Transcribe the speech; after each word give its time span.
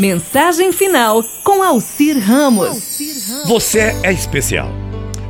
Mensagem 0.00 0.72
final 0.72 1.22
com 1.44 1.62
Alcir 1.62 2.18
Ramos. 2.18 2.98
Você 3.46 3.94
é 4.02 4.10
especial. 4.10 4.70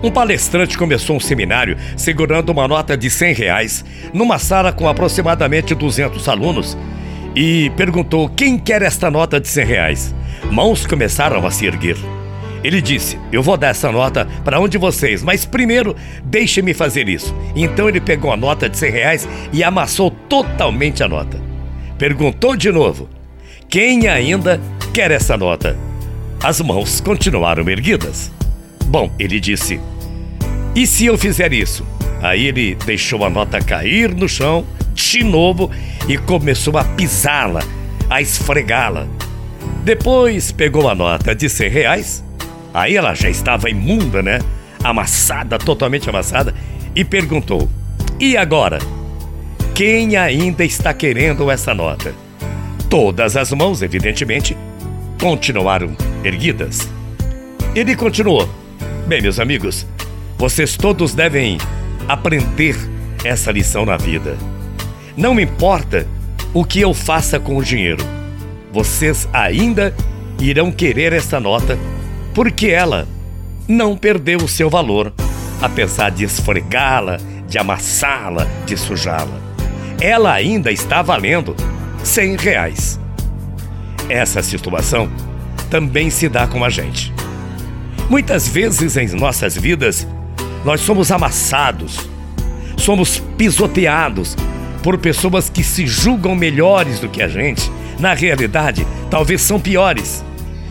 Um 0.00 0.12
palestrante 0.12 0.78
começou 0.78 1.16
um 1.16 1.20
seminário 1.20 1.76
segurando 1.96 2.50
uma 2.50 2.68
nota 2.68 2.96
de 2.96 3.10
100 3.10 3.34
reais 3.34 3.84
numa 4.14 4.38
sala 4.38 4.72
com 4.72 4.86
aproximadamente 4.86 5.74
200 5.74 6.28
alunos 6.28 6.78
e 7.34 7.68
perguntou 7.76 8.28
quem 8.28 8.56
quer 8.56 8.82
esta 8.82 9.10
nota 9.10 9.40
de 9.40 9.48
100 9.48 9.64
reais. 9.64 10.14
Mãos 10.52 10.86
começaram 10.86 11.44
a 11.44 11.50
se 11.50 11.66
erguer. 11.66 11.96
Ele 12.62 12.80
disse: 12.80 13.18
Eu 13.32 13.42
vou 13.42 13.56
dar 13.56 13.70
essa 13.70 13.90
nota 13.90 14.28
para 14.44 14.60
um 14.60 14.68
de 14.68 14.78
vocês, 14.78 15.20
mas 15.20 15.44
primeiro 15.44 15.96
deixe-me 16.22 16.74
fazer 16.74 17.08
isso. 17.08 17.34
Então 17.56 17.88
ele 17.88 18.00
pegou 18.00 18.32
a 18.32 18.36
nota 18.36 18.68
de 18.68 18.78
100 18.78 18.90
reais 18.92 19.28
e 19.52 19.64
amassou 19.64 20.12
totalmente 20.12 21.02
a 21.02 21.08
nota. 21.08 21.42
Perguntou 21.98 22.56
de 22.56 22.70
novo: 22.70 23.08
Quem 23.70 24.08
ainda 24.08 24.60
quer 24.92 25.10
essa 25.10 25.36
nota? 25.36 25.76
As 26.42 26.60
mãos 26.60 27.00
continuaram 27.00 27.68
erguidas. 27.68 28.30
Bom, 28.86 29.10
ele 29.18 29.40
disse: 29.40 29.80
E 30.74 30.86
se 30.86 31.06
eu 31.06 31.16
fizer 31.16 31.52
isso? 31.52 31.86
Aí 32.20 32.46
ele 32.46 32.74
deixou 32.84 33.24
a 33.24 33.30
nota 33.30 33.60
cair 33.60 34.14
no 34.14 34.28
chão 34.28 34.66
de 34.92 35.24
novo 35.24 35.70
e 36.08 36.18
começou 36.18 36.76
a 36.76 36.84
pisá-la, 36.84 37.62
a 38.10 38.20
esfregá-la. 38.20 39.06
Depois 39.84 40.52
pegou 40.52 40.88
a 40.88 40.94
nota 40.94 41.34
de 41.34 41.48
100 41.48 41.68
reais 41.70 42.24
Aí 42.72 42.96
ela 42.96 43.14
já 43.14 43.28
estava 43.28 43.68
imunda, 43.68 44.22
né? 44.22 44.38
Amassada, 44.82 45.58
totalmente 45.58 46.08
amassada, 46.08 46.54
e 46.94 47.04
perguntou: 47.04 47.68
E 48.18 48.36
agora? 48.36 48.78
Quem 49.74 50.16
ainda 50.16 50.64
está 50.64 50.92
querendo 50.92 51.50
essa 51.50 51.74
nota? 51.74 52.14
Todas 52.90 53.36
as 53.36 53.52
mãos, 53.52 53.82
evidentemente, 53.82 54.56
continuaram 55.20 55.96
erguidas. 56.24 56.90
Ele 57.72 57.94
continuou: 57.94 58.50
Bem, 59.06 59.22
meus 59.22 59.38
amigos, 59.38 59.86
vocês 60.36 60.76
todos 60.76 61.14
devem 61.14 61.56
aprender 62.08 62.74
essa 63.22 63.52
lição 63.52 63.86
na 63.86 63.96
vida. 63.96 64.36
Não 65.16 65.34
me 65.34 65.44
importa 65.44 66.04
o 66.52 66.64
que 66.64 66.80
eu 66.80 66.92
faça 66.92 67.38
com 67.38 67.56
o 67.56 67.62
dinheiro, 67.62 68.04
vocês 68.72 69.28
ainda 69.32 69.94
irão 70.40 70.72
querer 70.72 71.12
essa 71.12 71.38
nota 71.38 71.78
porque 72.34 72.70
ela 72.70 73.06
não 73.68 73.96
perdeu 73.96 74.38
o 74.40 74.48
seu 74.48 74.68
valor, 74.68 75.12
apesar 75.62 76.10
de 76.10 76.24
esfregá-la, 76.24 77.18
de 77.46 77.56
amassá-la, 77.56 78.48
de 78.66 78.76
sujá-la. 78.76 79.40
Ela 80.00 80.32
ainda 80.32 80.72
está 80.72 81.02
valendo 81.02 81.54
100 82.04 82.36
reais. 82.36 83.00
Essa 84.08 84.42
situação 84.42 85.10
também 85.68 86.10
se 86.10 86.28
dá 86.28 86.46
com 86.46 86.64
a 86.64 86.70
gente. 86.70 87.12
Muitas 88.08 88.48
vezes 88.48 88.96
em 88.96 89.08
nossas 89.08 89.56
vidas, 89.56 90.06
nós 90.64 90.80
somos 90.80 91.12
amassados, 91.12 92.08
somos 92.76 93.20
pisoteados 93.38 94.36
por 94.82 94.98
pessoas 94.98 95.48
que 95.48 95.62
se 95.62 95.86
julgam 95.86 96.34
melhores 96.34 96.98
do 96.98 97.08
que 97.08 97.22
a 97.22 97.28
gente. 97.28 97.70
Na 97.98 98.14
realidade, 98.14 98.86
talvez 99.10 99.42
são 99.42 99.60
piores 99.60 100.24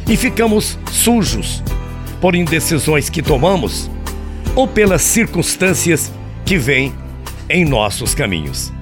e 0.08 0.18
ficamos 0.18 0.78
sujos 0.92 1.64
por 2.20 2.36
indecisões 2.36 3.10
que 3.10 3.22
tomamos 3.22 3.90
ou 4.56 4.68
pelas 4.68 5.02
circunstâncias 5.02 6.12
que 6.44 6.58
vêm 6.58 6.94
em 7.48 7.64
nossos 7.64 8.14
caminhos. 8.14 8.74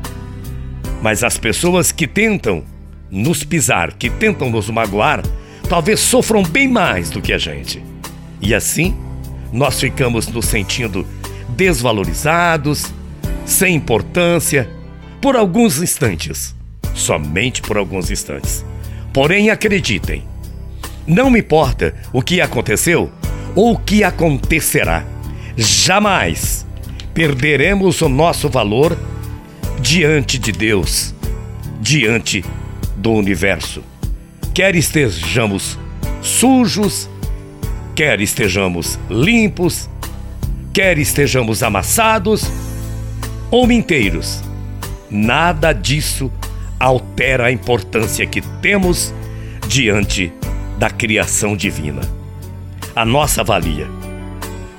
Mas 1.02 1.24
as 1.24 1.38
pessoas 1.38 1.92
que 1.92 2.08
tentam 2.08 2.64
nos 3.10 3.44
pisar, 3.44 3.94
que 3.94 4.10
tentam 4.10 4.50
nos 4.50 4.70
magoar, 4.70 5.24
talvez 5.70 6.00
sofram 6.00 6.44
bem 6.44 6.68
mais 6.68 7.10
do 7.10 7.22
que 7.22 7.34
a 7.34 7.38
gente. 7.38 7.82
E 8.42 8.54
assim, 8.54 8.96
nós 9.52 9.80
ficamos 9.80 10.28
nos 10.28 10.46
sentindo 10.46 11.06
desvalorizados, 11.50 12.92
sem 13.46 13.76
importância, 13.76 14.70
por 15.22 15.36
alguns 15.36 15.82
instantes. 15.82 16.56
Somente 16.94 17.62
por 17.62 17.78
alguns 17.78 18.12
instantes. 18.12 18.66
Porém, 19.14 19.50
acreditem, 19.50 20.24
não 21.06 21.36
importa 21.36 21.96
o 22.12 22.22
que 22.22 22.42
aconteceu 22.42 23.10
ou 23.56 23.74
o 23.74 23.80
que 23.80 24.04
acontecerá. 24.04 25.06
Jamais 25.56 26.66
perderemos 27.14 28.02
o 28.02 28.10
nosso 28.10 28.50
valor 28.50 28.98
diante 29.80 30.38
de 30.38 30.52
Deus, 30.52 31.14
diante 31.80 32.44
do 32.96 33.12
universo. 33.12 33.84
Quer 34.54 34.76
estejamos 34.76 35.78
sujos, 36.22 37.10
quer 37.96 38.20
estejamos 38.20 39.00
limpos, 39.10 39.90
quer 40.74 40.98
estejamos 40.98 41.64
amassados 41.64 42.44
ou 43.50 43.72
inteiros, 43.72 44.42
nada 45.10 45.74
disso 45.74 46.32
altera 46.80 47.48
a 47.48 47.52
importância 47.52 48.26
que 48.26 48.42
temos 48.62 49.14
diante 49.68 50.32
da 50.78 50.90
criação 50.90 51.56
divina. 51.56 52.02
A 52.96 53.06
nossa 53.06 53.44
valia. 53.44 53.88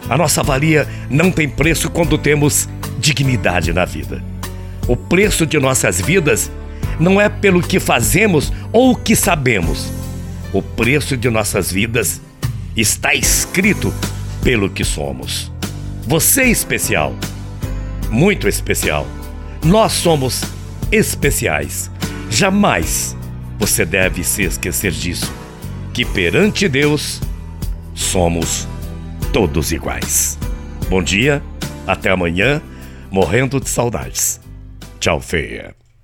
A 0.09 0.17
nossa 0.17 0.43
valia 0.43 0.89
não 1.11 1.31
tem 1.31 1.49
preço 1.49 1.91
quando 1.91 2.17
temos 2.17 2.69
dignidade 2.99 3.73
na 3.73 3.85
vida. 3.85 4.23
O 4.89 4.97
preço 4.97 5.45
de 5.45 5.59
nossas 5.59 6.01
vidas 6.01 6.51
não 6.99 7.21
é 7.21 7.29
pelo 7.29 7.63
que 7.63 7.79
fazemos 7.79 8.51
ou 8.73 8.93
o 8.93 8.97
que 8.97 9.15
sabemos. 9.15 9.93
O 10.51 10.63
preço 10.63 11.15
de 11.15 11.29
nossas 11.29 11.71
vidas 11.71 12.23
está 12.75 13.15
escrito 13.15 13.93
pelo 14.43 14.71
que 14.71 14.83
somos. 14.83 15.53
Você 16.07 16.41
é 16.41 16.49
especial, 16.49 17.15
muito 18.09 18.49
especial. 18.49 19.07
Nós 19.63 19.93
somos 19.93 20.43
especiais. 20.91 21.91
Jamais 22.31 23.15
você 23.59 23.85
deve 23.85 24.25
se 24.25 24.45
esquecer 24.45 24.93
disso 24.93 25.31
que 25.93 26.05
perante 26.05 26.67
Deus 26.67 27.21
somos 27.95 28.67
todos 29.33 29.71
iguais. 29.71 30.39
Bom 30.89 31.03
dia, 31.03 31.43
até 31.87 32.09
amanhã, 32.09 32.63
morrendo 33.11 33.61
de 33.61 33.69
saudades. 33.69 34.41
Tchau, 35.01 35.21
feia. 35.21 35.78